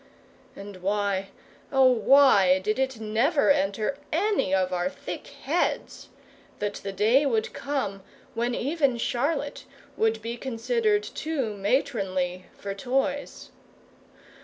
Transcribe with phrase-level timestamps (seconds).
[0.55, 1.29] And why,
[1.71, 6.09] oh, why did it never enter any of our thick heads
[6.57, 8.01] that the day would come
[8.33, 9.65] when even Charlotte
[9.97, 13.51] would be considered too matronly for toys?